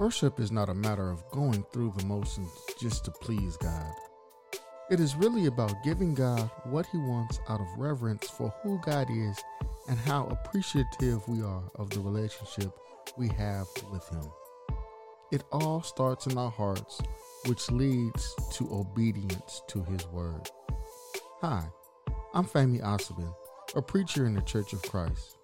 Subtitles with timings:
[0.00, 2.50] Worship is not a matter of going through the motions
[2.80, 3.92] just to please God.
[4.90, 9.08] It is really about giving God what He wants out of reverence for who God
[9.10, 9.38] is
[9.90, 12.72] and how appreciative we are of the relationship
[13.18, 14.24] we have with Him.
[15.32, 17.02] It all starts in our hearts,
[17.44, 20.48] which leads to obedience to His Word.
[21.42, 21.66] Hi,
[22.32, 23.34] I'm Fami Asabin,
[23.76, 25.36] a preacher in the Church of Christ.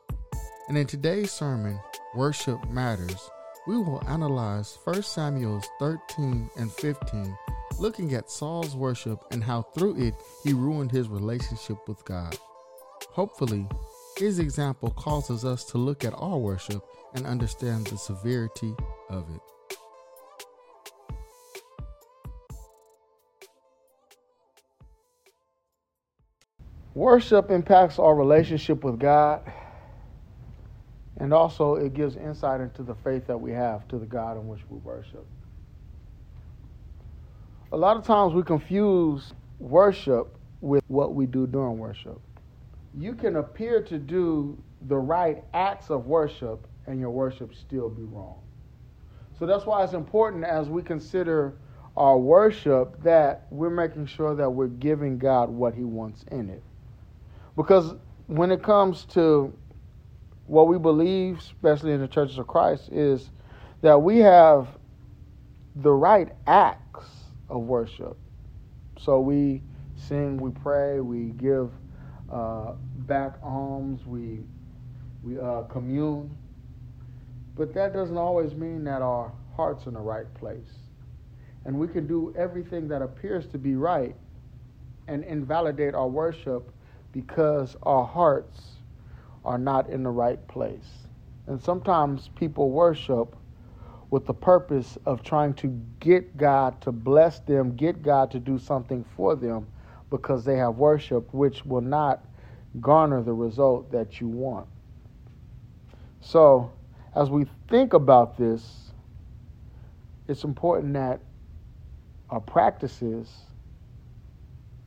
[0.68, 1.78] And in today's sermon,
[2.14, 3.28] Worship Matters,
[3.66, 7.36] we will analyze 1 Samuel 13 and 15,
[7.80, 12.38] looking at Saul's worship and how through it he ruined his relationship with God.
[13.10, 13.66] Hopefully,
[14.18, 16.82] his example causes us to look at our worship
[17.14, 18.74] and understand the severity
[19.10, 19.40] of it.
[26.94, 29.42] Worship impacts our relationship with God,
[31.18, 34.46] and also it gives insight into the faith that we have to the God in
[34.48, 35.26] which we worship.
[37.72, 42.20] A lot of times we confuse worship with what we do during worship.
[42.94, 44.56] You can appear to do
[44.88, 48.38] the right acts of worship and your worship still be wrong.
[49.38, 51.56] So that's why it's important as we consider
[51.96, 56.62] our worship that we're making sure that we're giving God what He wants in it.
[57.56, 57.94] Because
[58.26, 59.52] when it comes to
[60.46, 63.30] what we believe, especially in the churches of Christ, is
[63.82, 64.68] that we have
[65.76, 67.06] the right acts
[67.48, 68.16] of worship.
[68.98, 69.62] So we
[69.96, 71.70] sing, we pray, we give
[72.30, 72.72] uh,
[73.06, 74.40] back alms, we
[75.22, 76.36] we uh, commune.
[77.56, 80.78] But that doesn't always mean that our heart's in the right place.
[81.64, 84.14] And we can do everything that appears to be right
[85.08, 86.70] and invalidate our worship
[87.12, 88.75] because our hearts
[89.46, 91.06] are not in the right place.
[91.46, 93.36] And sometimes people worship
[94.10, 95.68] with the purpose of trying to
[96.00, 99.66] get God to bless them, get God to do something for them
[100.10, 102.24] because they have worship, which will not
[102.80, 104.66] garner the result that you want.
[106.20, 106.72] So,
[107.14, 108.92] as we think about this,
[110.28, 111.20] it's important that
[112.30, 113.32] our practices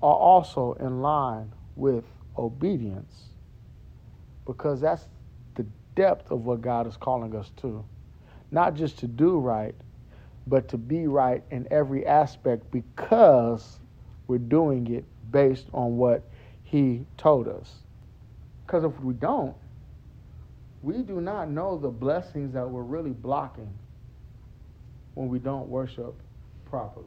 [0.01, 2.03] are also in line with
[2.37, 3.28] obedience
[4.49, 5.07] because that's
[5.53, 5.65] the
[5.95, 7.85] depth of what God is calling us to.
[8.49, 9.75] Not just to do right,
[10.47, 13.79] but to be right in every aspect because
[14.25, 16.27] we're doing it based on what
[16.63, 17.75] He told us.
[18.65, 19.55] Because if we don't,
[20.81, 23.71] we do not know the blessings that we're really blocking
[25.13, 26.19] when we don't worship
[26.65, 27.05] properly.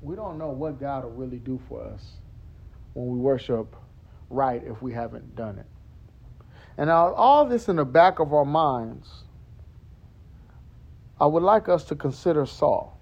[0.00, 2.12] We don't know what God will really do for us
[2.94, 3.74] when we worship
[4.30, 5.66] right if we haven't done it.
[6.76, 9.24] And all this in the back of our minds,
[11.20, 12.98] I would like us to consider Saul.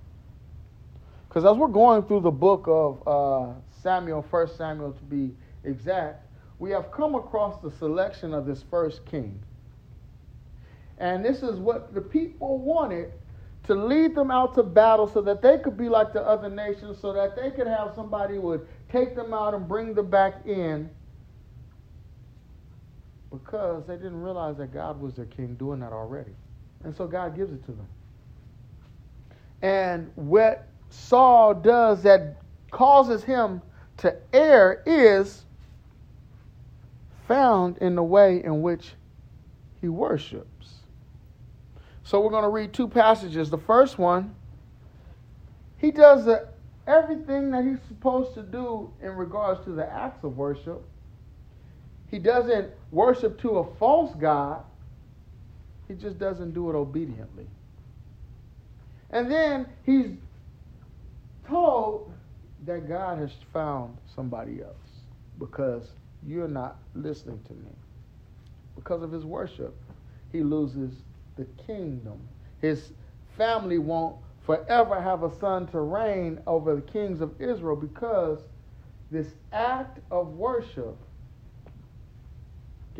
[1.29, 5.33] Because as we're going through the book of uh, Samuel, First Samuel to be
[5.65, 6.27] exact,
[6.59, 9.41] we have come across the selection of this first king.
[10.99, 13.13] And this is what the people wanted
[13.65, 16.99] to lead them out to battle so that they could be like the other nations,
[16.99, 20.45] so that they could have somebody who would take them out and bring them back
[20.47, 20.91] in
[23.31, 26.33] because they didn't realize that God was their king doing that already.
[26.85, 27.89] And so God gives it to them.
[29.63, 32.37] And what Saul does that
[32.71, 33.63] causes him
[33.99, 35.45] to err is
[37.29, 38.95] found in the way in which
[39.81, 40.75] he worships.
[42.03, 43.51] So we're going to read two passages.
[43.51, 44.35] The first one,
[45.77, 46.49] he does the,
[46.87, 50.83] everything that he's supposed to do in regards to the acts of worship.
[52.11, 54.65] He doesn't worship to a false God,
[55.89, 57.47] he just doesn't do it obediently.
[59.11, 60.13] And then he's
[61.49, 62.13] told
[62.65, 64.77] that God has found somebody else
[65.39, 65.91] because
[66.27, 67.71] you're not listening to me.
[68.77, 69.75] Because of his worship,
[70.31, 70.93] he loses
[71.37, 72.21] the kingdom.
[72.61, 72.93] His
[73.37, 74.17] family won't
[74.47, 78.41] forever have a son to reign over the kings of Israel because
[79.11, 80.97] this act of worship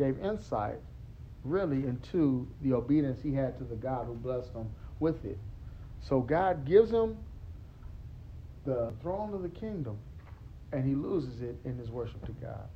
[0.01, 0.79] gave insight
[1.43, 4.67] really into the obedience he had to the God who blessed him
[4.99, 5.37] with it.
[5.99, 7.17] So God gives him
[8.65, 9.99] the throne of the kingdom
[10.71, 12.67] and he loses it in his worship to God.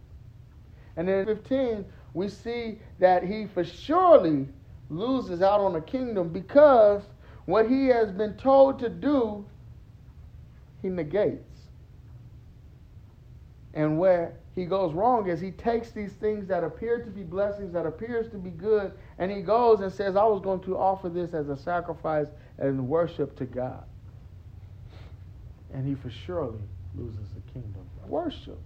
[0.98, 4.48] And then 15, we see that he for surely
[4.90, 7.02] loses out on the kingdom because
[7.46, 9.44] what he has been told to do,
[10.84, 11.58] he negates.
[13.74, 17.74] And where he goes wrong is he takes these things that appear to be blessings,
[17.74, 21.10] that appears to be good, and he goes and says, I was going to offer
[21.10, 23.84] this as a sacrifice and worship to God.
[25.74, 26.62] And he for surely
[26.96, 27.82] loses the kingdom.
[28.08, 28.60] Worship.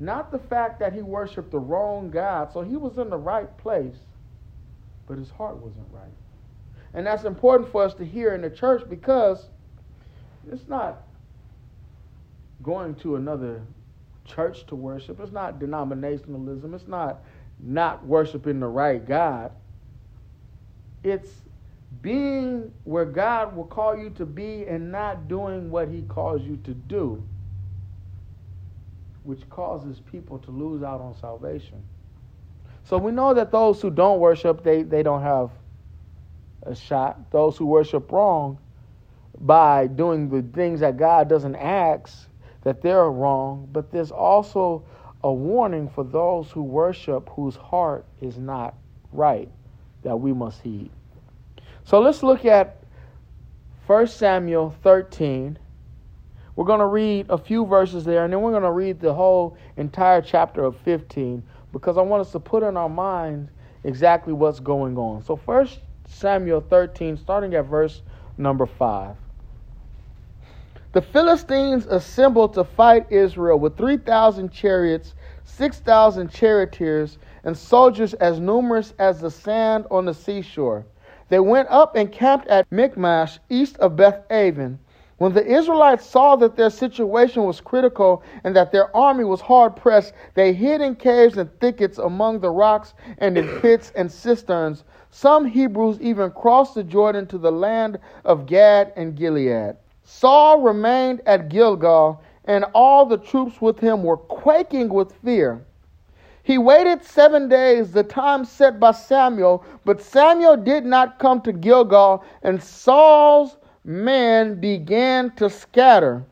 [0.00, 2.52] Not the fact that he worshiped the wrong God.
[2.52, 3.94] So he was in the right place,
[5.06, 6.02] but his heart wasn't right.
[6.94, 9.46] And that's important for us to hear in the church because
[10.50, 11.04] it's not
[12.62, 13.62] going to another
[14.24, 15.20] church to worship.
[15.20, 16.74] It's not denominationalism.
[16.74, 17.22] It's not
[17.60, 19.52] not worshiping the right God.
[21.04, 21.30] It's
[22.00, 26.56] being where God will call you to be and not doing what He calls you
[26.64, 27.22] to do,
[29.22, 31.82] which causes people to lose out on salvation.
[32.84, 35.50] So we know that those who don't worship, they, they don't have
[36.64, 37.30] a shot.
[37.30, 38.58] Those who worship wrong
[39.38, 42.28] by doing the things that God doesn't ask,
[42.62, 44.84] that they're wrong, but there's also
[45.24, 48.74] a warning for those who worship whose heart is not
[49.12, 49.48] right
[50.02, 50.90] that we must heed.
[51.84, 52.82] So let's look at
[53.86, 55.58] 1 Samuel 13.
[56.54, 59.14] We're going to read a few verses there, and then we're going to read the
[59.14, 61.42] whole entire chapter of 15
[61.72, 63.50] because I want us to put in our minds
[63.84, 65.22] exactly what's going on.
[65.22, 65.68] So, 1
[66.06, 68.02] Samuel 13, starting at verse
[68.36, 69.16] number 5.
[70.92, 78.92] The Philistines assembled to fight Israel with 3,000 chariots, 6,000 charioteers, and soldiers as numerous
[78.98, 80.84] as the sand on the seashore.
[81.30, 84.78] They went up and camped at Michmash, east of Beth Aven.
[85.16, 89.76] When the Israelites saw that their situation was critical and that their army was hard
[89.76, 94.84] pressed, they hid in caves and thickets among the rocks and in pits and cisterns.
[95.08, 99.76] Some Hebrews even crossed the Jordan to the land of Gad and Gilead.
[100.04, 105.64] Saul remained at Gilgal, and all the troops with him were quaking with fear.
[106.42, 111.52] He waited seven days, the time set by Samuel, but Samuel did not come to
[111.52, 116.24] Gilgal, and Saul's men began to scatter.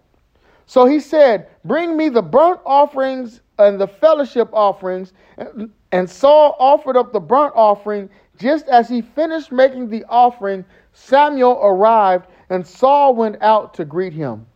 [0.67, 5.13] So he said, Bring me the burnt offerings and the fellowship offerings.
[5.93, 8.09] And Saul offered up the burnt offering.
[8.39, 14.13] Just as he finished making the offering, Samuel arrived, and Saul went out to greet
[14.13, 14.47] him.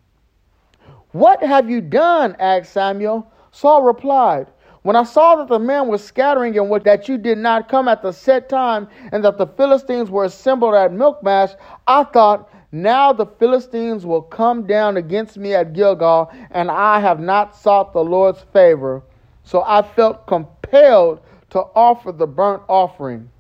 [1.13, 2.37] What have you done?
[2.41, 3.31] asked Samuel.
[3.53, 4.49] Saul replied,
[4.83, 8.03] When I saw that the men were scattering and that you did not come at
[8.03, 11.53] the set time, and that the Philistines were assembled at Michmash,
[11.87, 17.21] I thought, Now the Philistines will come down against me at Gilgal, and I have
[17.21, 19.05] not sought the Lord's favor.
[19.45, 21.21] So I felt compelled
[21.51, 23.31] to offer the burnt offering.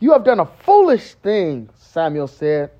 [0.00, 2.72] You have done a foolish thing, Samuel said.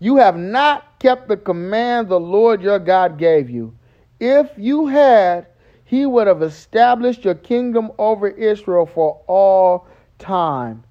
[0.00, 3.74] You have not kept the command the Lord your God gave you.
[4.20, 5.46] If you had,
[5.84, 10.84] he would have established your kingdom over Israel for all time.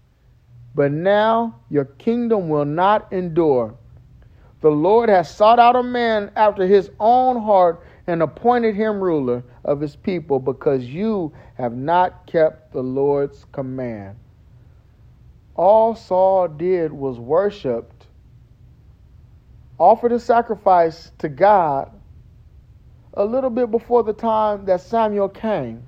[0.75, 3.75] But now your kingdom will not endure.
[4.61, 9.43] The Lord has sought out a man after his own heart and appointed him ruler
[9.63, 14.17] of his people because you have not kept the Lord's command.
[15.55, 17.96] All Saul did was worship
[19.77, 21.91] offered a sacrifice to God
[23.13, 25.87] a little bit before the time that Samuel came.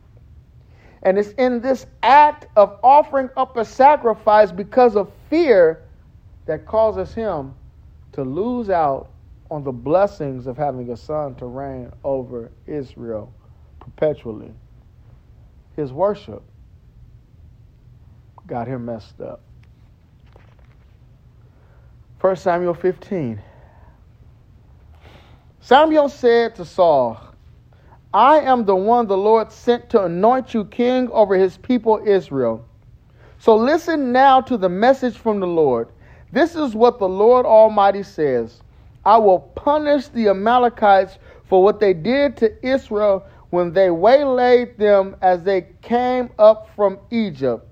[1.04, 5.82] And it's in this act of offering up a sacrifice because of fear
[6.46, 7.56] that causes him
[8.12, 9.12] to lose out
[9.52, 13.34] on the blessings of having a son to reign over Israel
[13.80, 14.52] perpetually.
[15.76, 16.44] His worship
[18.46, 19.42] got him messed up.
[22.20, 23.42] 1 Samuel 15.
[25.62, 27.20] Samuel said to Saul,
[28.14, 32.66] I am the one the Lord sent to anoint you king over his people Israel.
[33.38, 35.90] So listen now to the message from the Lord.
[36.32, 38.62] This is what the Lord Almighty says
[39.06, 45.16] I will punish the Amalekites for what they did to Israel when they waylaid them
[45.22, 47.66] as they came up from Egypt.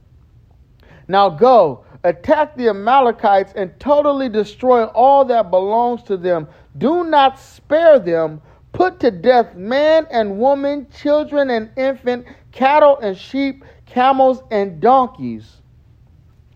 [1.08, 6.48] Now go, attack the Amalekites and totally destroy all that belongs to them.
[6.78, 8.42] Do not spare them.
[8.74, 15.62] Put to death man and woman, children and infant, cattle and sheep, camels and donkeys.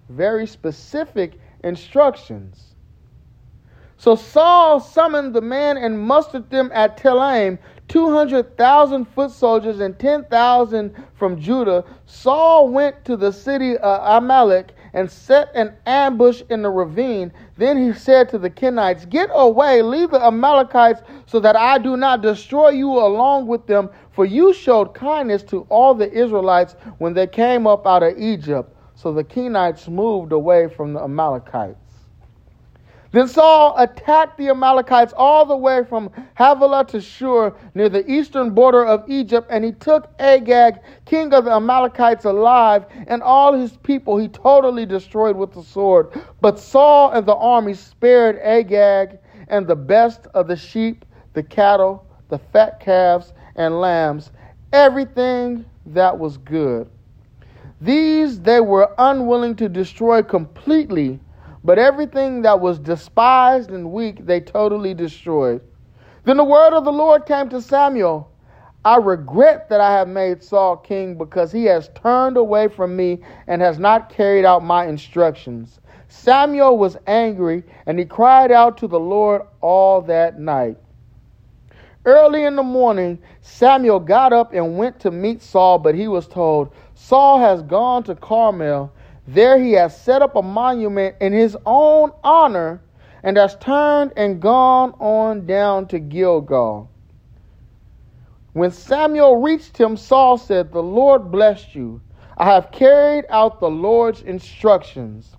[0.09, 2.75] Very specific instructions.
[3.97, 10.95] So Saul summoned the men and mustered them at Telaim, 200,000 foot soldiers and 10,000
[11.13, 11.83] from Judah.
[12.07, 17.31] Saul went to the city of Amalek and set an ambush in the ravine.
[17.61, 21.95] Then he said to the Kenites, Get away, leave the Amalekites, so that I do
[21.95, 27.13] not destroy you along with them, for you showed kindness to all the Israelites when
[27.13, 28.75] they came up out of Egypt.
[28.95, 31.80] So the Kenites moved away from the Amalekites.
[33.11, 38.51] Then Saul attacked the Amalekites all the way from Havilah to Shur, near the eastern
[38.51, 43.75] border of Egypt, and he took Agag, king of the Amalekites, alive, and all his
[43.77, 46.09] people he totally destroyed with the sword.
[46.39, 51.03] But Saul and the army spared Agag and the best of the sheep,
[51.33, 54.31] the cattle, the fat calves, and lambs,
[54.71, 56.89] everything that was good.
[57.81, 61.19] These they were unwilling to destroy completely
[61.63, 65.61] but everything that was despised and weak they totally destroyed.
[66.23, 68.31] Then the word of the Lord came to Samuel
[68.83, 73.19] I regret that I have made Saul king because he has turned away from me
[73.45, 75.79] and has not carried out my instructions.
[76.07, 80.77] Samuel was angry and he cried out to the Lord all that night.
[82.05, 86.27] Early in the morning, Samuel got up and went to meet Saul, but he was
[86.27, 88.91] told, Saul has gone to Carmel
[89.27, 92.81] there he has set up a monument in his own honor
[93.23, 96.89] and has turned and gone on down to Gilgal.
[98.53, 102.01] When Samuel reached him, Saul said, The Lord bless you.
[102.37, 105.37] I have carried out the Lord's instructions.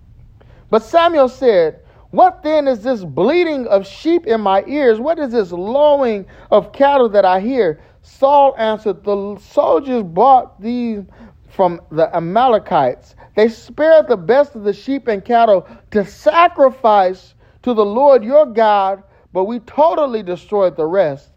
[0.69, 4.99] But Samuel said, What then is this bleating of sheep in my ears?
[4.99, 7.81] What is this lowing of cattle that I hear?
[8.01, 11.03] Saul answered, The soldiers brought these
[11.49, 13.15] from the Amalekites.
[13.35, 18.45] They spared the best of the sheep and cattle to sacrifice to the Lord your
[18.45, 21.31] God, but we totally destroyed the rest.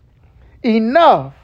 [0.62, 1.35] Enough,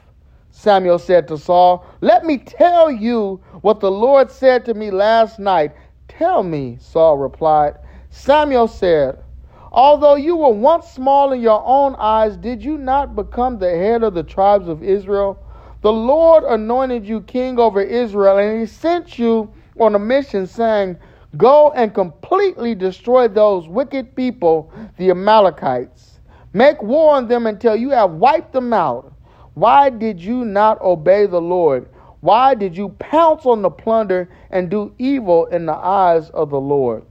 [0.51, 1.85] Samuel said to Saul.
[2.01, 5.71] Let me tell you what the Lord said to me last night.
[6.07, 7.75] Tell me, Saul replied.
[8.11, 9.23] Samuel said,
[9.71, 14.03] Although you were once small in your own eyes, did you not become the head
[14.03, 15.43] of the tribes of Israel?
[15.81, 20.97] The Lord anointed you king over Israel, and he sent you on a mission saying,
[21.37, 26.19] Go and completely destroy those wicked people, the Amalekites.
[26.53, 29.11] Make war on them until you have wiped them out.
[29.55, 31.89] Why did you not obey the Lord?
[32.21, 36.59] Why did you pounce on the plunder and do evil in the eyes of the
[36.59, 37.03] Lord?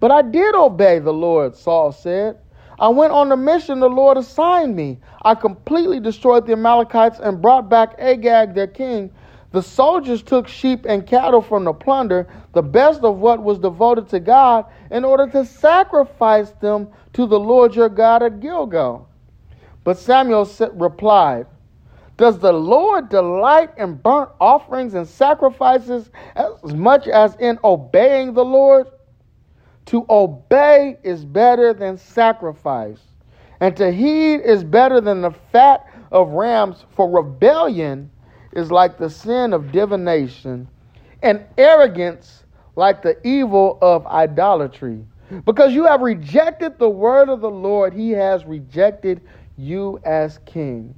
[0.00, 2.38] But I did obey the Lord, Saul said.
[2.78, 4.98] I went on the mission the Lord assigned me.
[5.22, 9.10] I completely destroyed the Amalekites and brought back Agag, their king.
[9.50, 14.08] The soldiers took sheep and cattle from the plunder, the best of what was devoted
[14.10, 19.08] to God, in order to sacrifice them to the Lord your God at Gilgal.
[19.84, 21.46] But Samuel replied,
[22.18, 28.44] Does the Lord delight in burnt offerings and sacrifices as much as in obeying the
[28.44, 28.88] Lord?
[29.86, 33.00] To obey is better than sacrifice,
[33.60, 38.10] and to heed is better than the fat of rams, for rebellion
[38.52, 40.68] is like the sin of divination,
[41.22, 42.44] and arrogance
[42.76, 45.04] like the evil of idolatry.
[45.44, 49.20] Because you have rejected the word of the Lord, he has rejected
[49.56, 50.94] you as king.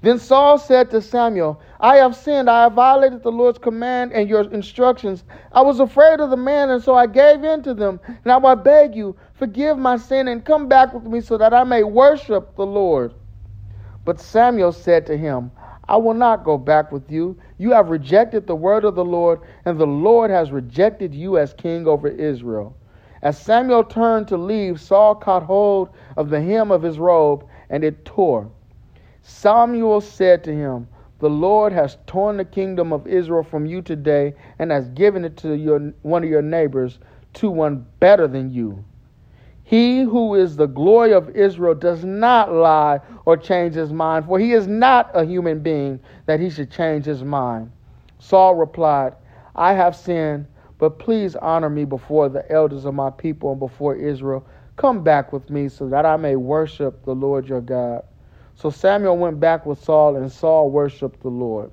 [0.00, 2.50] Then Saul said to Samuel, I have sinned.
[2.50, 5.22] I have violated the Lord's command and your instructions.
[5.52, 8.00] I was afraid of the man, and so I gave in to them.
[8.24, 11.62] Now I beg you, forgive my sin and come back with me so that I
[11.62, 13.14] may worship the Lord.
[14.04, 15.52] But Samuel said to him,
[15.88, 17.36] I will not go back with you.
[17.58, 21.54] You have rejected the word of the Lord, and the Lord has rejected you as
[21.54, 22.76] king over Israel.
[23.22, 27.84] As Samuel turned to leave, Saul caught hold of the hem of his robe, and
[27.84, 28.48] it tore.
[29.22, 30.88] Samuel said to him,
[31.20, 35.36] The Lord has torn the kingdom of Israel from you today and has given it
[35.38, 36.98] to your, one of your neighbors,
[37.34, 38.84] to one better than you.
[39.72, 44.38] He who is the glory of Israel does not lie or change his mind, for
[44.38, 47.72] he is not a human being that he should change his mind.
[48.18, 49.14] Saul replied,
[49.56, 53.96] I have sinned, but please honor me before the elders of my people and before
[53.96, 54.46] Israel.
[54.76, 58.02] Come back with me so that I may worship the Lord your God.
[58.56, 61.70] So Samuel went back with Saul, and Saul worshiped the Lord.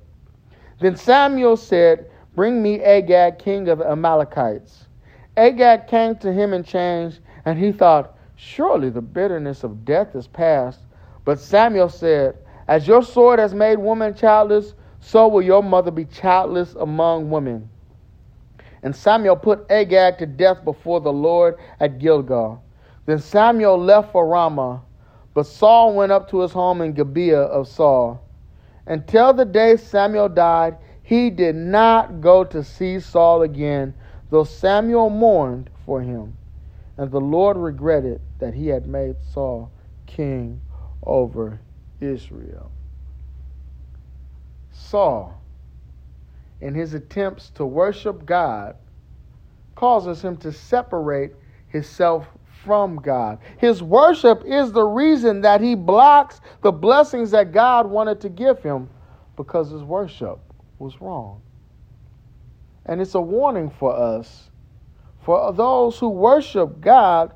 [0.80, 4.86] Then Samuel said, Bring me Agag, king of the Amalekites.
[5.36, 10.26] Agag came to him in chains, and he thought, Surely the bitterness of death is
[10.26, 10.80] past.
[11.24, 12.36] But Samuel said,
[12.68, 17.68] As your sword has made woman childless, so will your mother be childless among women.
[18.82, 22.62] And Samuel put Agag to death before the Lord at Gilgal.
[23.04, 24.82] Then Samuel left for Ramah
[25.34, 28.22] but Saul went up to his home in Gibeah of Saul.
[28.86, 33.94] Until the day Samuel died, he did not go to see Saul again,
[34.30, 36.36] though Samuel mourned for him,
[37.00, 39.72] and the Lord regretted that he had made Saul
[40.04, 40.60] king
[41.02, 41.58] over
[41.98, 42.70] Israel.
[44.70, 45.40] Saul,
[46.60, 48.76] in his attempts to worship God,
[49.76, 51.32] causes him to separate
[51.68, 52.26] himself
[52.62, 53.38] from God.
[53.56, 58.62] His worship is the reason that he blocks the blessings that God wanted to give
[58.62, 58.90] him
[59.36, 60.38] because his worship
[60.78, 61.40] was wrong.
[62.84, 64.49] And it's a warning for us,
[65.30, 67.32] for those who worship God,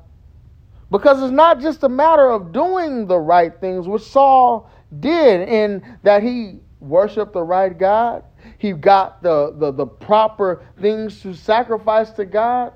[0.91, 5.97] because it's not just a matter of doing the right things, which Saul did in
[6.03, 8.23] that he worshiped the right God.
[8.57, 12.73] He got the, the, the proper things to sacrifice to God.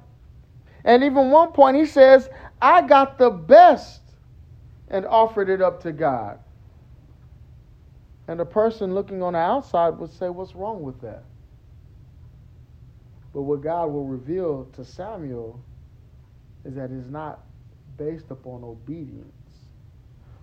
[0.85, 2.29] And even one point he says,
[2.61, 4.01] I got the best
[4.87, 6.39] and offered it up to God.
[8.29, 11.25] And the person looking on the outside would say, What's wrong with that?
[13.33, 15.59] But what God will reveal to Samuel
[16.65, 17.41] is that it's not
[17.97, 19.33] based upon obedience.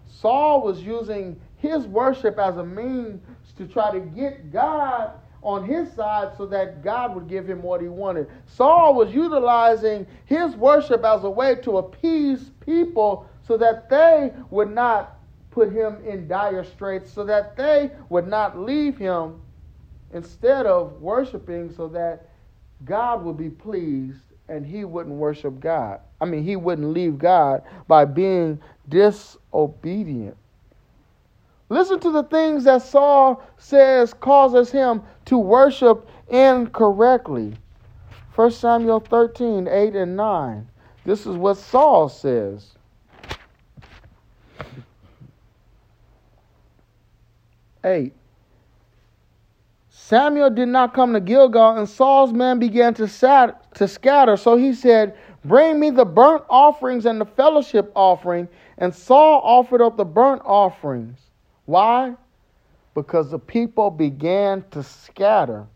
[0.06, 3.20] Saul was using his worship as a means
[3.56, 5.12] to try to get God
[5.42, 8.28] on his side so that God would give him what he wanted.
[8.46, 14.70] Saul was utilizing his worship as a way to appease people so that they would
[14.70, 15.18] not
[15.50, 19.40] put him in dire straits, so that they would not leave him
[20.12, 22.28] instead of worshiping so that
[22.84, 26.00] God would be pleased and he wouldn't worship God.
[26.20, 30.36] I mean, he wouldn't leave God by being disobedient.
[31.68, 37.56] Listen to the things that Saul says causes him to worship incorrectly.
[38.36, 40.68] 1 Samuel 13, 8 and 9.
[41.04, 42.72] This is what Saul says.
[47.82, 48.12] Eight.
[50.08, 54.36] Samuel did not come to Gilgal, and Saul's men began to, sat, to scatter.
[54.36, 58.46] So he said, Bring me the burnt offerings and the fellowship offering.
[58.78, 61.18] And Saul offered up the burnt offerings.
[61.64, 62.14] Why?
[62.94, 65.66] Because the people began to scatter.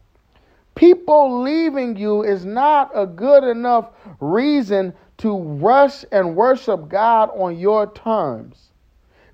[0.77, 3.91] People leaving you is not a good enough
[4.21, 8.70] reason to rush and worship God on your terms.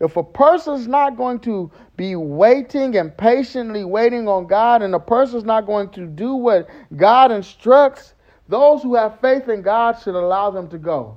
[0.00, 5.00] If a person's not going to be waiting and patiently waiting on God, and a
[5.00, 8.14] person's not going to do what God instructs,
[8.48, 11.16] those who have faith in God should allow them to go.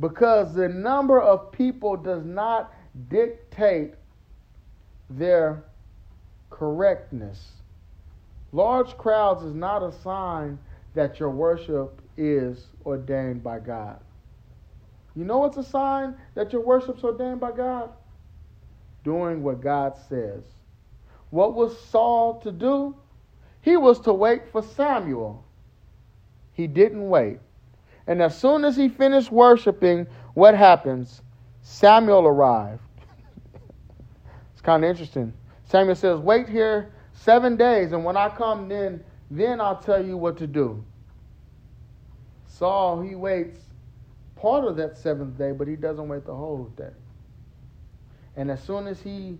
[0.00, 2.72] Because the number of people does not
[3.08, 3.94] dictate
[5.10, 5.64] their
[6.50, 7.52] correctness.
[8.52, 10.58] Large crowds is not a sign
[10.94, 14.00] that your worship is ordained by God.
[15.16, 17.90] You know what's a sign that your worship's ordained by God?
[19.02, 20.42] Doing what God says.
[21.30, 22.94] What was Saul to do?
[23.62, 25.42] He was to wait for Samuel.
[26.52, 27.38] He didn't wait.
[28.06, 31.22] And as soon as he finished worshiping, what happens?
[31.62, 32.82] Samuel arrived.
[34.52, 35.32] it's kind of interesting.
[35.64, 40.16] Samuel says, Wait here seven days, and when I come, then, then I'll tell you
[40.16, 40.84] what to do.
[42.46, 43.58] Saul, he waits
[44.36, 46.92] part of that seventh day, but he doesn't wait the whole day.
[48.36, 49.38] And as soon as he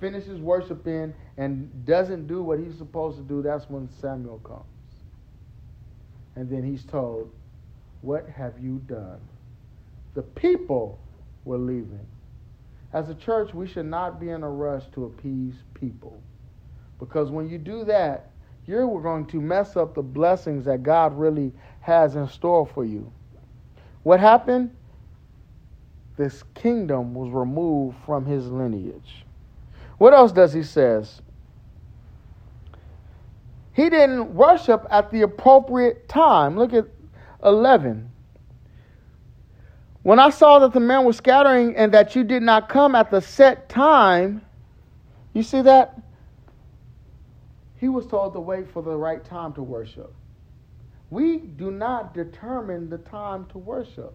[0.00, 4.64] finishes worshiping and doesn't do what he's supposed to do, that's when Samuel comes.
[6.36, 7.30] And then he's told,
[8.00, 9.20] What have you done?
[10.14, 10.98] The people
[11.44, 12.06] were leaving.
[12.92, 16.20] As a church, we should not be in a rush to appease people.
[16.98, 18.30] Because when you do that,
[18.66, 23.12] you're going to mess up the blessings that God really has in store for you.
[24.02, 24.74] What happened?
[26.16, 29.24] This kingdom was removed from his lineage.
[29.98, 31.22] What else does he says?
[33.72, 36.56] He didn't worship at the appropriate time.
[36.58, 36.86] Look at
[37.44, 38.10] 11.
[40.02, 43.10] When I saw that the man was scattering and that you did not come at
[43.10, 44.42] the set time,
[45.34, 46.00] you see that?
[47.76, 50.12] He was told to wait for the right time to worship.
[51.10, 54.14] We do not determine the time to worship.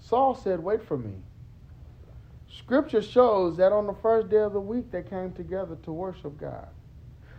[0.00, 1.14] Saul said, Wait for me.
[2.48, 6.38] Scripture shows that on the first day of the week they came together to worship
[6.38, 6.68] God.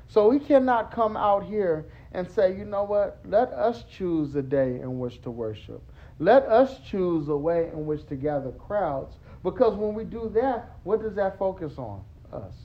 [0.09, 4.41] So we cannot come out here and say, you know what, let us choose a
[4.41, 5.81] day in which to worship.
[6.19, 9.17] Let us choose a way in which to gather crowds.
[9.43, 12.03] Because when we do that, what does that focus on?
[12.31, 12.55] Us.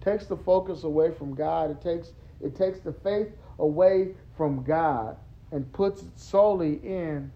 [0.00, 1.70] It takes the focus away from God.
[1.70, 3.28] It takes it takes the faith
[3.60, 5.16] away from God
[5.50, 7.30] and puts it solely in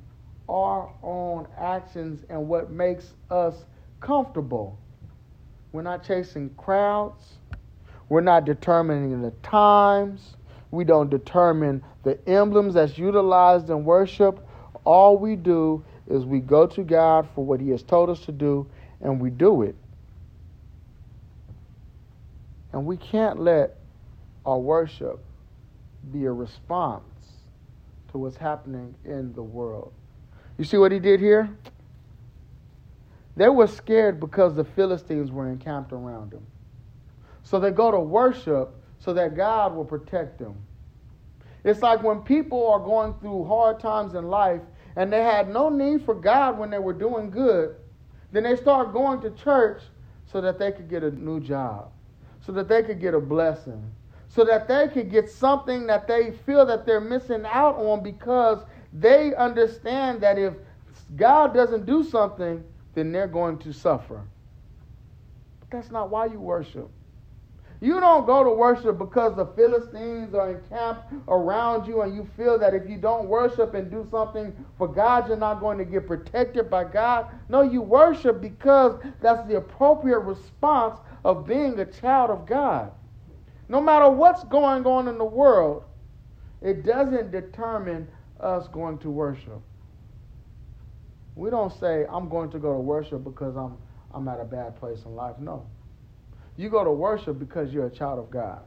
[0.48, 3.64] our own actions and what makes us
[4.00, 4.78] comfortable.
[5.72, 7.35] We're not chasing crowds.
[8.09, 10.37] We're not determining the times.
[10.70, 14.46] We don't determine the emblems that's utilized in worship.
[14.85, 18.32] All we do is we go to God for what He has told us to
[18.32, 18.66] do,
[19.00, 19.74] and we do it.
[22.72, 23.76] And we can't let
[24.44, 25.20] our worship
[26.12, 27.03] be a response
[28.11, 29.92] to what's happening in the world.
[30.59, 31.51] You see what he did here?
[33.37, 36.47] They were scared because the Philistines were encamped around them.
[37.42, 40.57] So they go to worship so that God will protect them.
[41.62, 44.62] It's like when people are going through hard times in life
[44.97, 47.77] and they had no need for God when they were doing good,
[48.33, 49.83] then they start going to church
[50.27, 51.90] so that they could get a new job,
[52.40, 53.83] so that they could get a blessing,
[54.37, 58.62] so that they could get something that they feel that they're missing out on because
[58.92, 60.53] they understand that if
[61.16, 62.62] God doesn't do something,
[62.94, 64.22] then they're going to suffer.
[65.61, 66.90] But that's not why you worship.
[67.81, 72.59] You don't go to worship because the Philistines are encamped around you and you feel
[72.59, 76.07] that if you don't worship and do something for God, you're not going to get
[76.07, 77.27] protected by God.
[77.49, 82.92] No, you worship because that's the appropriate response of being a child of God.
[83.68, 85.85] No matter what's going on in the world,
[86.62, 88.09] it doesn't determine
[88.40, 89.61] us going to worship.
[91.35, 93.76] We don't say, I'm going to go to worship because I'm,
[94.12, 95.37] I'm at a bad place in life.
[95.38, 95.66] No.
[96.57, 98.61] You go to worship because you're a child of God.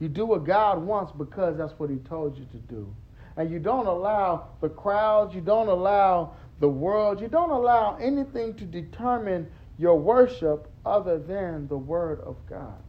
[0.00, 2.94] You do what God wants because that's what He told you to do.
[3.36, 8.54] And you don't allow the crowds, you don't allow the world, you don't allow anything
[8.56, 12.82] to determine your worship other than the Word of God.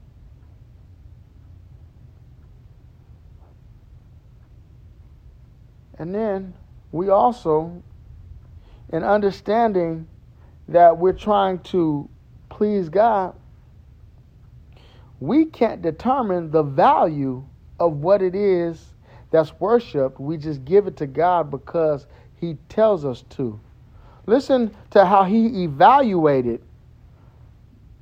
[5.99, 6.53] And then
[6.91, 7.83] we also,
[8.91, 10.07] in understanding
[10.69, 12.09] that we're trying to
[12.49, 13.35] please God,
[15.19, 17.45] we can't determine the value
[17.79, 18.93] of what it is
[19.31, 20.19] that's worshiped.
[20.19, 22.07] We just give it to God because
[22.39, 23.59] He tells us to.
[24.25, 26.61] Listen to how He evaluated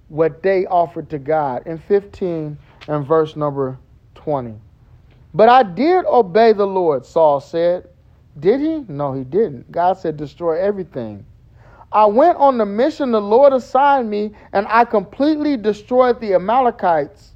[0.08, 2.58] what they offered to God in 15
[2.88, 3.78] and verse number
[4.16, 4.60] 20.
[5.34, 7.88] But I did obey the Lord, Saul said.
[8.40, 8.86] Did he?
[8.88, 9.72] No, he didn't.
[9.72, 11.26] God said, destroy everything.
[11.92, 17.34] I went on the mission the Lord assigned me, and I completely destroyed the Amalekites.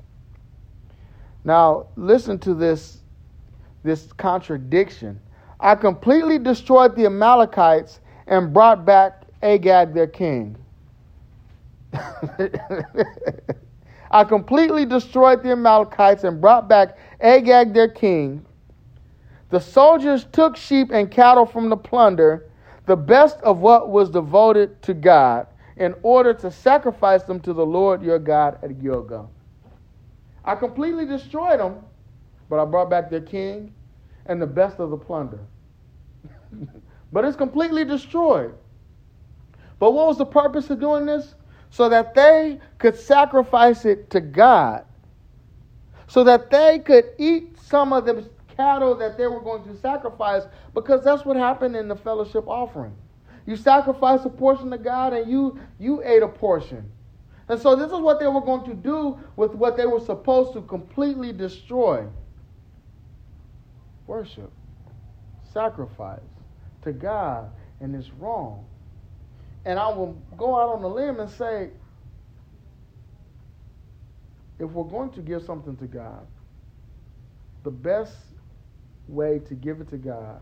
[1.43, 2.99] Now, listen to this,
[3.84, 5.19] this contradiction.
[5.60, 10.58] I completely destroyed the Amalekites and brought back Agag, their king.
[14.12, 18.45] I completely destroyed the Amalekites and brought back Agag, their king.
[19.49, 22.45] The soldiers took sheep and cattle from the plunder
[22.86, 27.65] the best of what was devoted to God, in order to sacrifice them to the
[27.65, 29.31] Lord your God at Gilgal.
[30.43, 31.86] I completely destroyed them,
[32.49, 33.73] but I brought back their king
[34.25, 35.39] and the best of the plunder.
[37.13, 38.53] but it's completely destroyed.
[39.79, 41.36] But what was the purpose of doing this?
[41.69, 44.84] So that they could sacrifice it to God.
[46.12, 50.43] So that they could eat some of the cattle that they were going to sacrifice
[50.74, 52.93] because that's what happened in the fellowship offering.
[53.45, 56.91] You sacrifice a portion to God and you you ate a portion.
[57.47, 60.52] And so this is what they were going to do with what they were supposed
[60.52, 62.06] to completely destroy.
[64.06, 64.52] Worship,
[65.54, 66.19] sacrifice
[66.82, 68.65] to God, and it's wrong.
[69.63, 71.69] And I will go out on a limb and say,
[74.62, 76.28] if we're going to give something to God,
[77.63, 78.15] the best
[79.08, 80.39] way to give it to God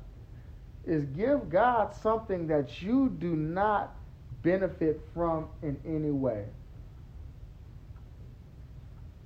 [0.86, 3.96] is give God something that you do not
[4.44, 6.46] benefit from in any way.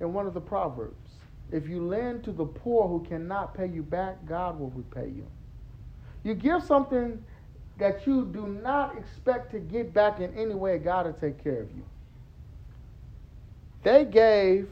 [0.00, 1.10] In one of the Proverbs,
[1.50, 5.26] if you lend to the poor who cannot pay you back, God will repay you.
[6.22, 7.22] You give something
[7.78, 11.62] that you do not expect to get back in any way, God will take care
[11.62, 11.82] of you.
[13.82, 14.68] They gave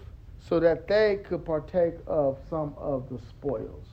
[0.48, 3.86] so that they could partake of some of the spoils.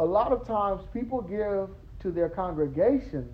[0.00, 1.68] a lot of times people give
[2.00, 3.30] to their congregations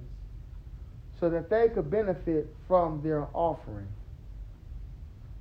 [1.20, 3.86] so that they could benefit from their offering.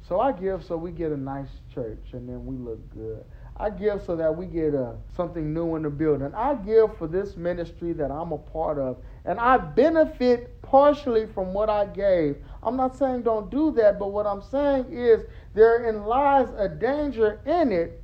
[0.08, 3.26] So I give so we get a nice church and then we look good.
[3.58, 6.34] I give so that we get uh, something new in the building.
[6.36, 8.98] I give for this ministry that I'm a part of.
[9.24, 12.38] And I benefit partially from what I gave.
[12.62, 17.40] I'm not saying don't do that, but what I'm saying is therein lies a danger
[17.46, 18.04] in it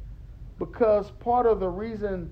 [0.57, 2.31] because part of the reason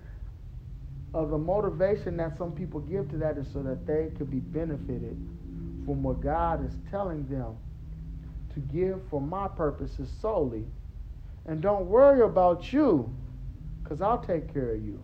[1.14, 4.40] of the motivation that some people give to that is so that they could be
[4.40, 5.18] benefited
[5.86, 7.58] from what God is telling them
[8.54, 10.66] to give for my purposes solely.
[11.50, 13.12] And don't worry about you,
[13.82, 15.02] because I'll take care of you.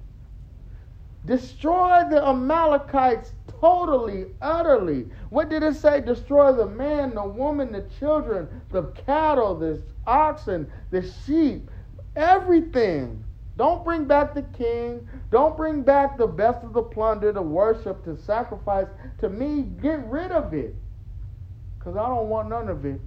[1.25, 5.07] Destroy the Amalekites totally, utterly.
[5.31, 6.01] What did it say?
[6.01, 11.71] Destroy the man, the woman, the children, the cattle, the oxen, the sheep,
[12.15, 13.23] everything.
[13.57, 15.09] Don't bring back the king.
[15.31, 18.85] Don't bring back the best of the plunder, the worship, to sacrifice.
[19.21, 20.75] To me, get rid of it.
[21.79, 23.01] Because I don't want none of it.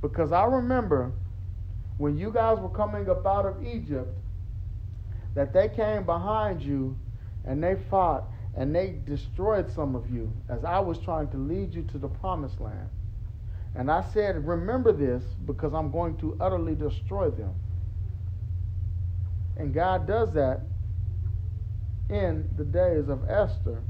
[0.00, 1.12] Because I remember
[1.98, 4.16] when you guys were coming up out of Egypt,
[5.34, 6.96] that they came behind you
[7.44, 8.24] and they fought
[8.56, 12.08] and they destroyed some of you as I was trying to lead you to the
[12.08, 12.88] promised land.
[13.74, 17.54] And I said, Remember this because I'm going to utterly destroy them.
[19.56, 20.62] And God does that
[22.08, 23.82] in the days of Esther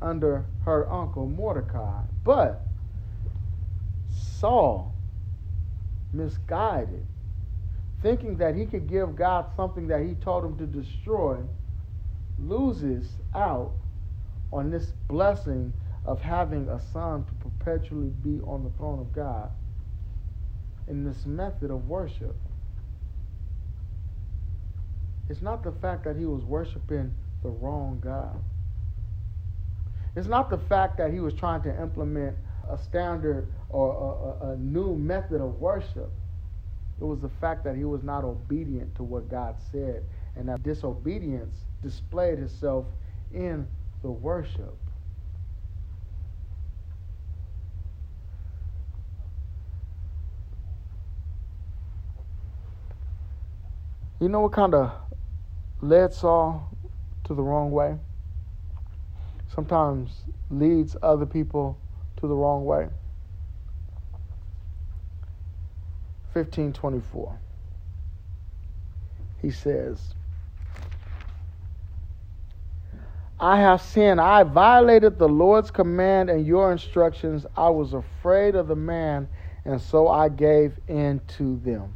[0.00, 2.00] under her uncle Mordecai.
[2.24, 2.66] But
[4.08, 4.94] Saul,
[6.12, 7.04] misguided,
[8.02, 11.38] thinking that he could give God something that he told him to destroy,
[12.38, 13.72] loses out
[14.52, 15.72] on this blessing
[16.04, 19.50] of having a son to perpetually be on the throne of God
[20.88, 22.34] in this method of worship.
[25.28, 28.42] It's not the fact that he was worshiping the wrong God.
[30.16, 32.36] It's not the fact that he was trying to implement
[32.68, 36.10] a standard or a, a, a new method of worship.
[37.00, 40.04] It was the fact that he was not obedient to what God said,
[40.36, 42.86] and that disobedience displayed itself
[43.32, 43.66] in
[44.02, 44.76] the worship.
[54.20, 54.92] You know what kind of
[55.80, 56.68] led Saul
[57.24, 57.96] to the wrong way?
[59.54, 61.78] Sometimes leads other people
[62.18, 62.88] to the wrong way.
[66.32, 67.38] 1524.
[69.42, 70.14] He says,
[73.40, 74.20] I have sinned.
[74.20, 77.46] I violated the Lord's command and your instructions.
[77.56, 79.28] I was afraid of the man,
[79.64, 81.94] and so I gave in to them.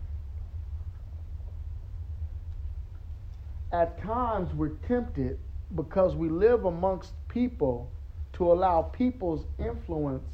[3.73, 5.39] At times, we're tempted
[5.75, 7.91] because we live amongst people
[8.35, 10.29] to allow people's influence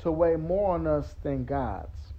[0.00, 2.13] to weigh more on us than God's.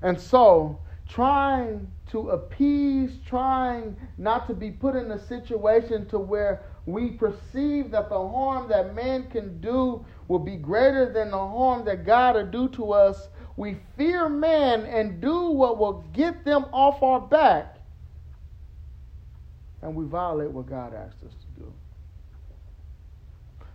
[0.00, 0.78] And so,
[1.08, 7.90] trying to appease, trying not to be put in a situation to where we perceive
[7.90, 12.34] that the harm that man can do will be greater than the harm that God
[12.34, 17.20] will do to us, we fear man and do what will get them off our
[17.20, 17.76] back,
[19.82, 21.72] and we violate what God asked us to do.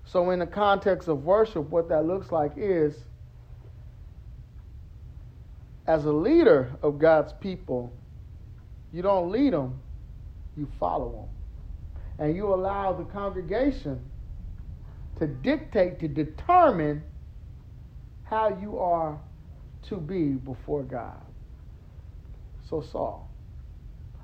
[0.05, 3.03] So, in the context of worship, what that looks like is
[5.87, 7.93] as a leader of God's people,
[8.91, 9.81] you don't lead them,
[10.55, 11.27] you follow them
[12.19, 13.99] and you allow the congregation
[15.19, 17.03] to dictate, to determine
[18.23, 19.19] how you are
[19.83, 21.21] to be before God.
[22.69, 23.29] So, Saul,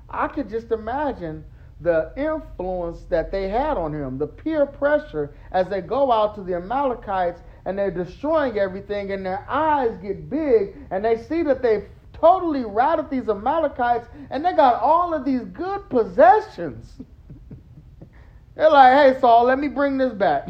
[0.08, 1.44] I could just imagine
[1.80, 6.42] the influence that they had on him, the peer pressure as they go out to
[6.42, 11.62] the Amalekites and they're destroying everything, and their eyes get big, and they see that
[11.62, 16.92] they've totally routed these Amalekites, and they got all of these good possessions.
[18.54, 20.48] They're like, hey, Saul, let me bring this back.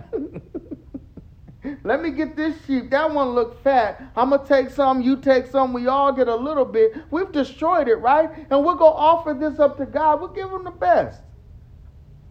[1.84, 2.90] let me get this sheep.
[2.90, 4.02] That one look fat.
[4.14, 5.72] I'm to take some, you take some.
[5.72, 6.92] We all get a little bit.
[7.10, 8.28] We've destroyed it, right?
[8.36, 10.20] And going to offer this up to God.
[10.20, 11.22] We'll give him the best.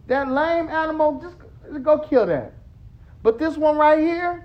[0.06, 1.36] That lame animal, just
[1.82, 2.54] go kill that.
[3.22, 4.44] But this one right here,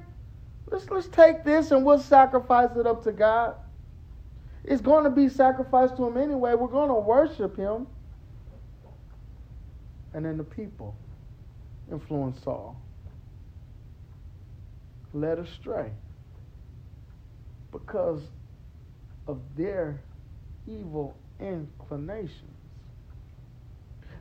[0.71, 3.55] let's, let's take this and we'll sacrifice it up to God.
[4.63, 6.53] It's going to be sacrificed to him anyway.
[6.53, 7.88] We're going to worship him.
[10.13, 10.95] And then the people
[11.91, 12.79] influenced Saul,
[15.13, 15.91] led astray
[17.71, 18.21] because
[19.27, 20.01] of their
[20.67, 22.34] evil inclinations.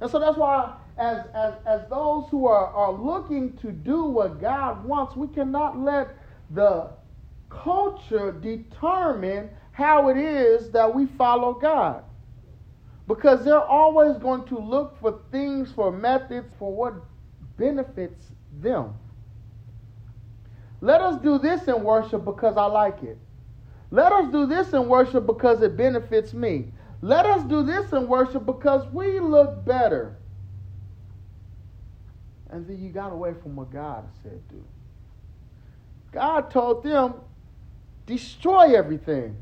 [0.00, 4.40] And so that's why, as, as, as those who are, are looking to do what
[4.40, 6.16] God wants, we cannot let
[6.50, 6.88] the
[7.50, 12.02] culture determine how it is that we follow God.
[13.06, 16.94] Because they're always going to look for things, for methods, for what
[17.56, 18.94] benefits them.
[20.80, 23.18] Let us do this in worship because I like it.
[23.90, 26.66] Let us do this in worship because it benefits me.
[27.00, 30.16] Let us do this in worship because we look better.
[32.50, 34.62] And then you got away from what God said do.
[36.12, 37.14] God told them,
[38.06, 39.36] destroy everything.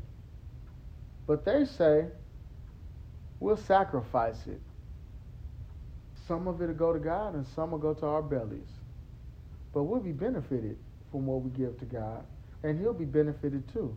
[1.25, 2.05] But they say,
[3.39, 4.61] we'll sacrifice it.
[6.27, 8.69] Some of it will go to God and some will go to our bellies.
[9.73, 10.77] But we'll be benefited
[11.11, 12.25] from what we give to God.
[12.63, 13.95] And He'll be benefited too.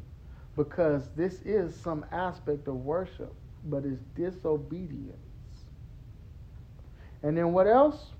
[0.57, 3.33] Because this is some aspect of worship,
[3.65, 5.17] but it's disobedience.
[7.23, 8.11] And then what else?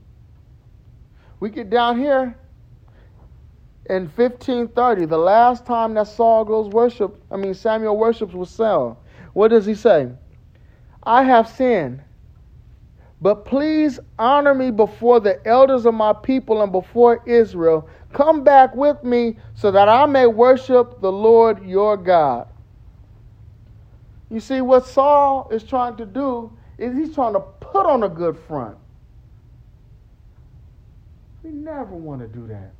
[1.39, 2.37] We get down here
[3.89, 9.03] in 1530, the last time that Saul goes worship, I mean Samuel worships with Saul.
[9.33, 10.11] What does he say?
[11.03, 12.03] I have sinned.
[13.23, 17.89] But please honor me before the elders of my people and before Israel.
[18.13, 22.49] Come back with me so that I may worship the Lord your God.
[24.31, 28.09] You see, what Saul is trying to do is he's trying to put on a
[28.09, 28.79] good front.
[31.43, 32.73] We never want to do that.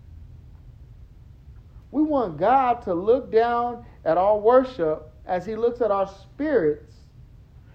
[1.91, 6.95] We want God to look down at our worship as he looks at our spirits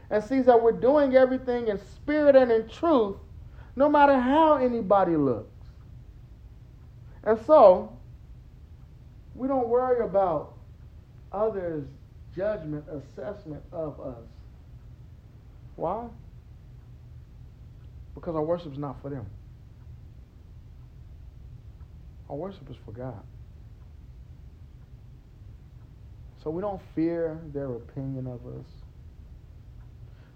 [0.10, 3.17] and sees that we're doing everything in spirit and in truth,
[3.75, 5.49] no matter how anybody looks.
[7.23, 7.91] And so,
[9.34, 10.54] we don't worry about
[11.32, 11.88] others'
[12.36, 14.28] judgment, assessment of us.
[15.75, 16.08] Why?
[18.13, 19.25] Because our worship is not for them.
[22.30, 23.21] Our worship is for God.
[26.45, 28.67] So we don't fear their opinion of us.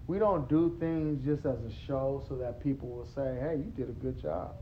[0.08, 3.72] We don't do things just as a show so that people will say, hey, you
[3.76, 4.56] did a good job.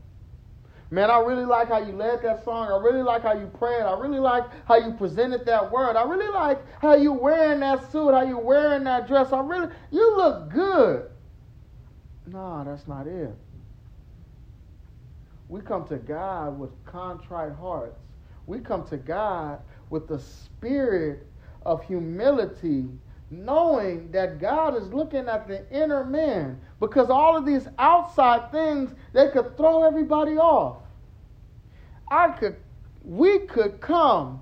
[0.91, 2.67] Man, I really like how you led that song.
[2.67, 3.81] I really like how you prayed.
[3.81, 5.95] I really like how you presented that word.
[5.95, 9.33] I really like how you wearing that suit, how you wearing that dress.
[9.33, 11.07] I really, you look good.
[12.27, 13.33] No, that's not it.
[15.47, 18.03] We come to God with contrite hearts.
[18.45, 21.25] We come to God with the spirit
[21.65, 22.85] of humility
[23.31, 28.93] knowing that God is looking at the inner man because all of these outside things
[29.13, 30.77] they could throw everybody off.
[32.09, 32.55] I could
[33.03, 34.41] we could come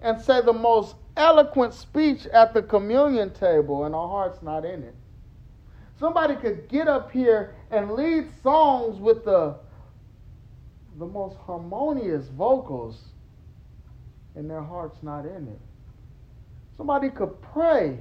[0.00, 4.82] and say the most eloquent speech at the communion table and our heart's not in
[4.82, 4.94] it.
[5.98, 9.56] Somebody could get up here and lead songs with the
[10.98, 13.00] the most harmonious vocals
[14.34, 15.60] and their heart's not in it.
[16.76, 17.98] Somebody could pray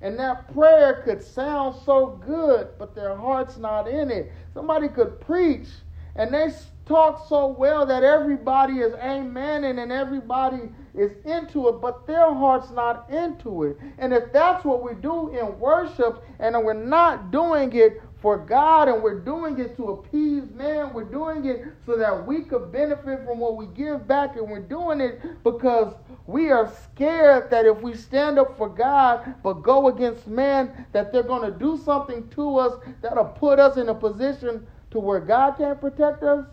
[0.00, 4.32] and that prayer could sound so good, but their heart's not in it.
[4.52, 5.68] Somebody could preach
[6.16, 6.48] and they
[6.84, 12.70] talk so well that everybody is amening and everybody is into it, but their heart's
[12.70, 13.78] not into it.
[13.98, 18.88] And if that's what we do in worship and we're not doing it for God
[18.88, 20.94] and we're doing it to appease man.
[20.94, 24.60] We're doing it so that we could benefit from what we give back, and we're
[24.60, 25.92] doing it because
[26.26, 31.12] we are scared that if we stand up for God but go against man, that
[31.12, 35.20] they're going to do something to us that'll put us in a position to where
[35.20, 36.46] God can't protect us.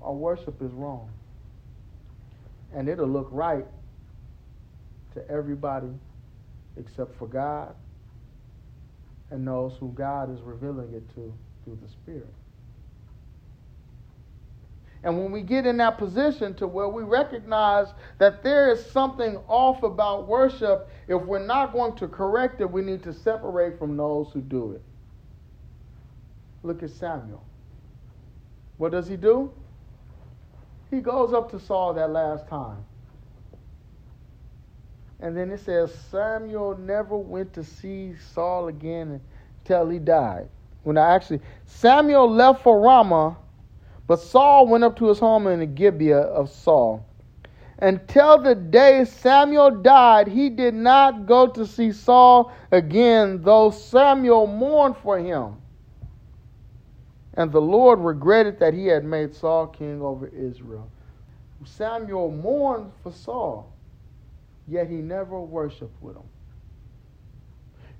[0.00, 1.08] Our worship is wrong.
[2.74, 3.66] And it'll look right
[5.14, 5.90] to everybody
[6.78, 7.74] except for God
[9.30, 11.32] and those who God is revealing it to
[11.64, 12.32] through the Spirit.
[15.04, 17.88] And when we get in that position to where we recognize
[18.18, 22.82] that there is something off about worship, if we're not going to correct it, we
[22.82, 24.82] need to separate from those who do it.
[26.62, 27.42] Look at Samuel.
[28.78, 29.50] What does he do?
[30.90, 32.84] He goes up to Saul that last time.
[35.18, 39.20] And then it says Samuel never went to see Saul again
[39.60, 40.48] until he died.
[40.82, 43.36] When I actually Samuel left for Ramah,
[44.06, 47.06] but Saul went up to his home in Gibeah of Saul.
[47.78, 54.46] Until the day Samuel died, he did not go to see Saul again, though Samuel
[54.46, 55.56] mourned for him.
[57.34, 60.88] And the Lord regretted that he had made Saul king over Israel.
[61.64, 63.72] Samuel mourned for Saul
[64.68, 66.22] yet he never worshiped with him.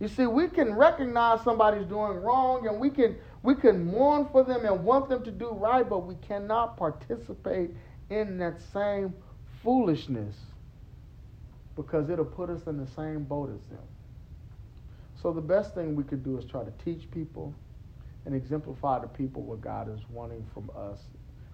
[0.01, 4.45] You see, we can recognize somebody's doing wrong and we can we can mourn for
[4.45, 7.71] them and want them to do right, but we cannot participate
[8.11, 9.13] in that same
[9.63, 10.37] foolishness
[11.75, 13.85] because it'll put us in the same boat as them.
[15.21, 17.55] So the best thing we could do is try to teach people
[18.27, 21.01] and exemplify to people what God is wanting from us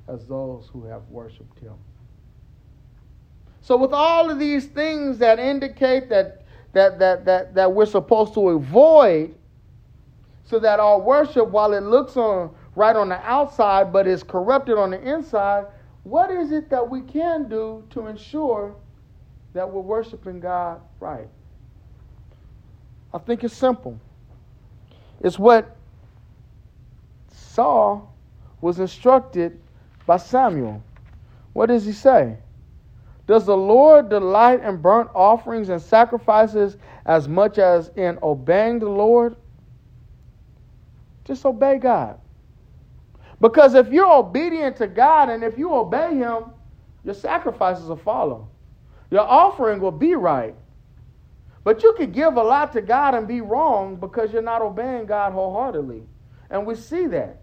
[0.08, 1.74] as those who have worshiped him.
[3.60, 8.34] So, with all of these things that indicate that, that, that, that, that we're supposed
[8.34, 9.34] to avoid,
[10.48, 14.78] so that our worship, while it looks on, right on the outside but is corrupted
[14.78, 15.66] on the inside,
[16.04, 18.74] what is it that we can do to ensure
[19.52, 21.28] that we're worshiping God right?
[23.12, 23.98] I think it's simple.
[25.20, 25.76] It's what
[27.30, 28.14] Saul
[28.60, 29.58] was instructed
[30.06, 30.82] by Samuel.
[31.52, 32.38] What does he say?
[33.26, 38.88] Does the Lord delight in burnt offerings and sacrifices as much as in obeying the
[38.88, 39.36] Lord?
[41.28, 42.18] Just obey God.
[43.40, 46.44] Because if you're obedient to God and if you obey Him,
[47.04, 48.48] your sacrifices will follow.
[49.10, 50.56] Your offering will be right.
[51.62, 55.04] But you could give a lot to God and be wrong because you're not obeying
[55.04, 56.02] God wholeheartedly.
[56.48, 57.42] And we see that.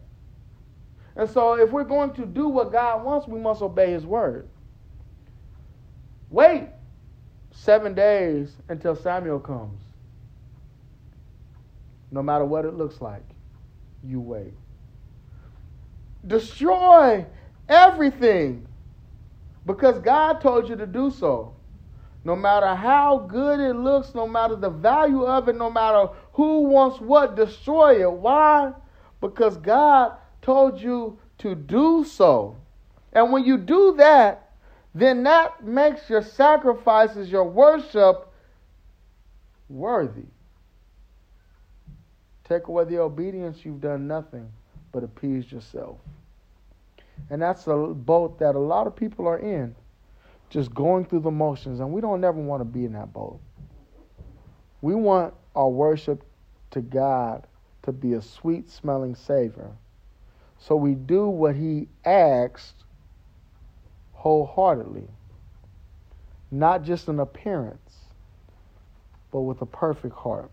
[1.15, 4.49] And so if we're going to do what God wants, we must obey His word.
[6.31, 6.69] Wait
[7.51, 9.79] seven days until Samuel comes.
[12.11, 13.23] No matter what it looks like,
[14.07, 14.53] you wait.
[16.25, 17.25] Destroy
[17.67, 18.67] everything
[19.65, 21.53] because God told you to do so.
[22.23, 26.63] No matter how good it looks, no matter the value of it, no matter who
[26.63, 28.11] wants what, destroy it.
[28.11, 28.73] Why?
[29.21, 32.57] Because God told you to do so.
[33.13, 34.49] And when you do that,
[34.95, 38.27] then that makes your sacrifices, your worship
[39.69, 40.25] worthy.
[42.47, 44.51] Take away the obedience, you've done nothing
[44.91, 45.97] but appease yourself.
[47.29, 49.75] And that's a boat that a lot of people are in,
[50.49, 51.79] just going through the motions.
[51.79, 53.39] And we don't ever want to be in that boat.
[54.81, 56.23] We want our worship
[56.71, 57.47] to God
[57.83, 59.71] to be a sweet smelling savor.
[60.59, 62.83] So we do what He asked
[64.13, 65.07] wholeheartedly,
[66.51, 67.95] not just an appearance,
[69.31, 70.51] but with a perfect heart.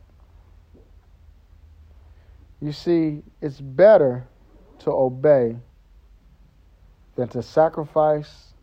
[2.63, 4.25] You see, it's better
[4.79, 5.57] to obey
[7.17, 8.55] than to sacrifice,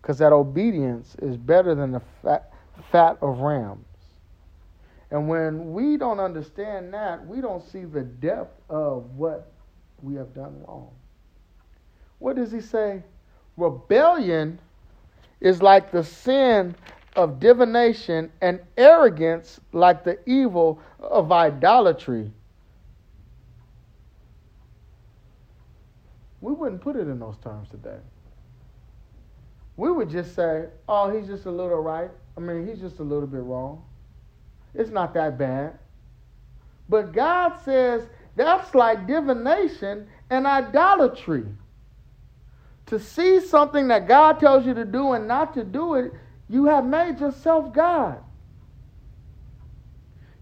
[0.00, 2.50] because that obedience is better than the fat,
[2.90, 3.84] fat of rams.
[5.10, 9.52] And when we don't understand that, we don't see the depth of what
[10.02, 10.90] we have done wrong.
[12.20, 13.02] What does he say?
[13.58, 14.58] Rebellion
[15.40, 16.74] is like the sin
[17.16, 22.32] of divination, and arrogance like the evil of idolatry.
[26.40, 27.98] We wouldn't put it in those terms today.
[29.76, 32.10] We would just say, oh, he's just a little right.
[32.36, 33.84] I mean, he's just a little bit wrong.
[34.74, 35.78] It's not that bad.
[36.88, 41.44] But God says that's like divination and idolatry.
[42.86, 46.12] To see something that God tells you to do and not to do it,
[46.48, 48.18] you have made yourself God.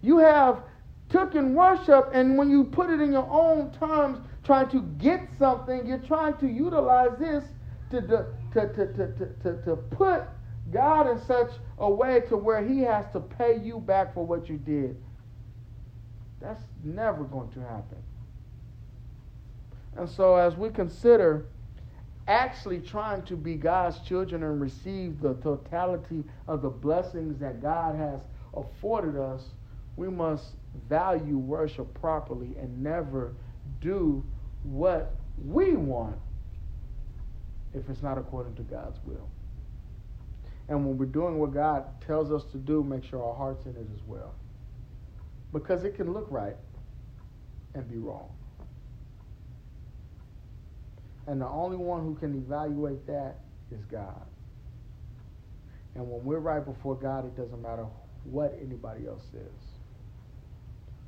[0.01, 0.63] You have
[1.09, 5.85] taken worship, and when you put it in your own terms, trying to get something,
[5.85, 7.43] you're trying to utilize this
[7.91, 10.23] to, to, to, to, to, to, put
[10.71, 14.47] God in such a way to where he has to pay you back for what
[14.47, 14.95] you did.
[16.39, 17.97] That's never going to happen.
[19.97, 21.47] And so as we consider
[22.27, 27.95] actually trying to be God's children and receive the totality of the blessings that God
[27.95, 28.21] has
[28.53, 29.43] afforded us,
[29.97, 30.53] we must
[30.87, 33.33] value worship properly and never
[33.81, 34.23] do
[34.63, 35.15] what
[35.45, 36.17] we want
[37.73, 39.29] if it's not according to God's will.
[40.67, 43.71] And when we're doing what God tells us to do, make sure our heart's in
[43.71, 44.33] it as well.
[45.51, 46.55] Because it can look right
[47.73, 48.29] and be wrong.
[51.27, 53.37] And the only one who can evaluate that
[53.71, 54.25] is God.
[55.95, 57.85] And when we're right before God, it doesn't matter
[58.23, 59.41] what anybody else says.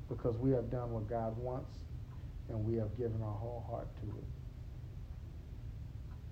[0.10, 1.72] Because we have done what God wants
[2.52, 4.24] and we have given our whole heart to it.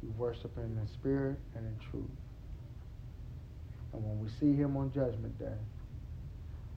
[0.04, 2.06] We worship Him in spirit and in truth.
[3.94, 5.58] And when we see Him on Judgment Day,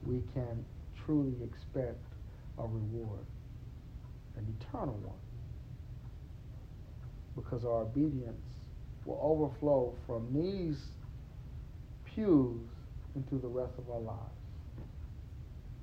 [0.05, 0.65] we can
[1.05, 2.01] truly expect
[2.57, 3.25] a reward,
[4.37, 5.17] an eternal one.
[7.35, 8.41] Because our obedience
[9.05, 10.77] will overflow from these
[12.05, 12.61] pews
[13.15, 14.19] into the rest of our lives.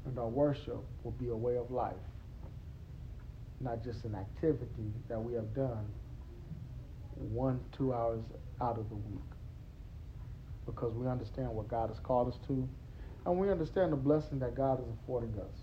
[0.07, 1.95] And our worship will be a way of life
[3.61, 5.87] not just an activity that we have done
[7.17, 8.23] one, two hours
[8.61, 9.21] out of the week.
[10.65, 12.67] Because we understand what God has called us to,
[13.27, 15.55] and we understand the blessing that God is affording us.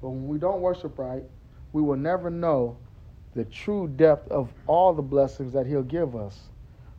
[0.00, 1.24] But when we don't worship right,
[1.72, 2.76] we will never know
[3.34, 6.48] the true depth of all the blessings that He'll give us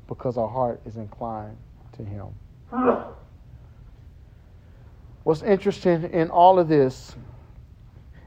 [0.08, 1.58] because our heart is inclined
[1.94, 2.28] to Him.
[5.24, 7.16] What's interesting in all of this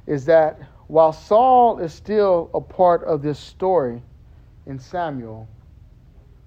[0.06, 4.02] is that while Saul is still a part of this story
[4.66, 5.48] in Samuel,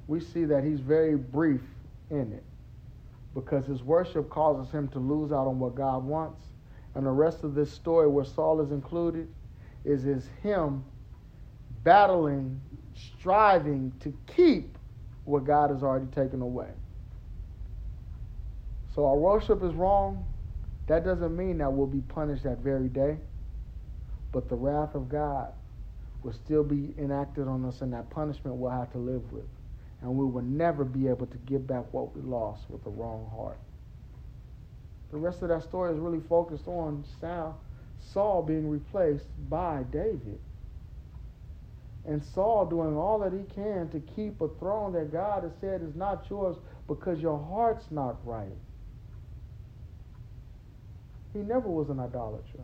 [0.07, 1.61] we see that he's very brief
[2.09, 2.43] in it
[3.33, 6.41] because his worship causes him to lose out on what God wants
[6.95, 9.29] And the rest of this story, where Saul is included,
[9.85, 10.83] is, is him
[11.83, 12.59] battling,
[12.93, 14.77] striving to keep
[15.23, 16.69] what God has already taken away.
[18.93, 20.25] So our worship is wrong.
[20.87, 23.17] That doesn't mean that we'll be punished that very day,
[24.33, 25.53] but the wrath of God
[26.23, 29.45] will still be enacted on us, and that punishment we'll have to live with.
[30.01, 33.29] And we will never be able to get back what we lost with the wrong
[33.33, 33.59] heart.
[35.11, 37.57] The rest of that story is really focused on Saul,
[38.11, 40.39] Saul being replaced by David.
[42.05, 45.81] And Saul doing all that he can to keep a throne that God has said
[45.81, 46.57] is not yours
[46.87, 48.57] because your heart's not right.
[51.31, 52.63] He never was an idolater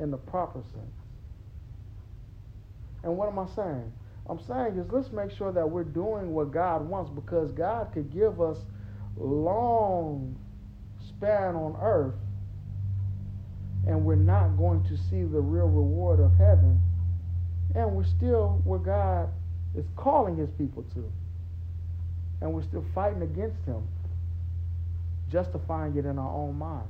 [0.00, 0.94] in the proper sense.
[3.02, 3.92] And what am I saying?
[4.28, 8.12] I'm saying is let's make sure that we're doing what God wants because God could
[8.12, 8.58] give us
[9.16, 10.36] long
[11.08, 12.14] span on earth
[13.86, 16.80] and we're not going to see the real reward of heaven
[17.74, 19.30] and we're still where God
[19.76, 21.10] is calling his people to.
[22.40, 23.86] And we're still fighting against him,
[25.30, 26.88] justifying it in our own mind.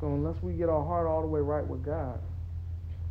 [0.00, 2.20] So unless we get our heart all the way right with God,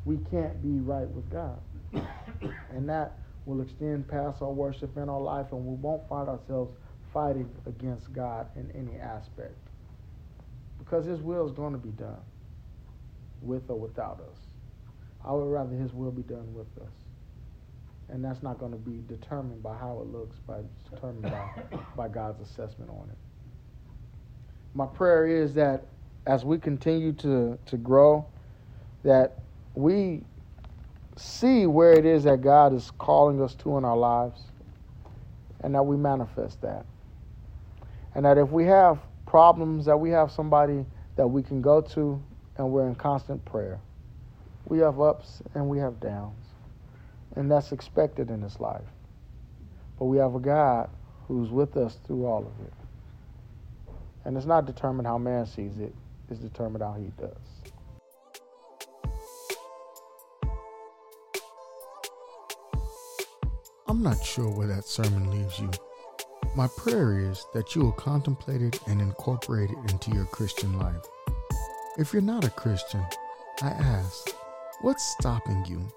[0.06, 1.60] we can't be right with God.
[2.72, 6.74] and that will extend past our worship and our life, and we won't find ourselves
[7.14, 9.56] fighting against God in any aspect.
[10.80, 12.22] Because His will is going to be done,
[13.42, 14.38] with or without us.
[15.26, 16.92] I would rather His will be done with us.
[18.10, 22.08] And that's not going to be determined by how it looks, but determined by, by
[22.08, 23.18] God's assessment on it.
[24.74, 25.86] My prayer is that
[26.28, 28.26] as we continue to, to grow,
[29.04, 29.38] that
[29.74, 30.22] we
[31.16, 34.42] see where it is that God is calling us to in our lives,
[35.62, 36.86] and that we manifest that.
[38.14, 42.22] And that if we have problems, that we have somebody that we can go to,
[42.58, 43.80] and we're in constant prayer.
[44.68, 46.44] We have ups and we have downs.
[47.36, 48.82] And that's expected in this life.
[49.98, 50.90] But we have a God
[51.28, 52.74] who's with us through all of it.
[54.26, 55.94] And it's not determined how man sees it,
[56.30, 57.38] it's determined how he does.
[63.88, 65.72] I'm not sure where that sermon leaves you.
[66.56, 71.06] My prayer is that you will contemplate it and incorporate it into your Christian life.
[71.98, 73.04] If you're not a Christian,
[73.62, 74.30] I ask,
[74.82, 75.88] what's stopping you?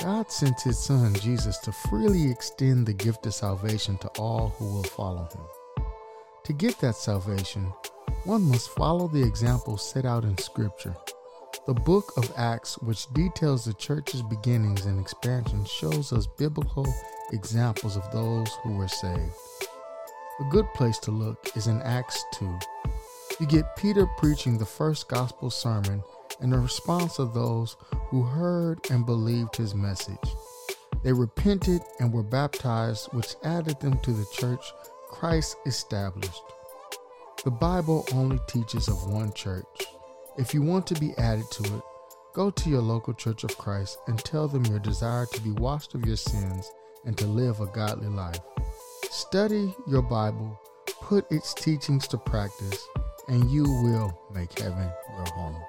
[0.00, 4.66] God sent his son Jesus to freely extend the gift of salvation to all who
[4.66, 5.86] will follow him.
[6.44, 7.72] To get that salvation,
[8.26, 10.96] one must follow the example set out in Scripture.
[11.64, 16.92] The book of Acts, which details the church's beginnings and expansion, shows us biblical
[17.32, 19.32] examples of those who were saved.
[20.40, 22.58] A good place to look is in Acts 2.
[23.38, 26.02] You get Peter preaching the first gospel sermon
[26.40, 27.76] and the response of those
[28.08, 30.34] who heard and believed his message.
[31.04, 34.64] They repented and were baptized, which added them to the church
[35.10, 36.42] Christ established.
[37.46, 39.64] The Bible only teaches of one church.
[40.36, 41.82] If you want to be added to it,
[42.34, 45.94] go to your local church of Christ and tell them your desire to be washed
[45.94, 46.68] of your sins
[47.04, 48.40] and to live a godly life.
[49.10, 50.60] Study your Bible,
[51.02, 52.84] put its teachings to practice,
[53.28, 55.62] and you will make heaven your home.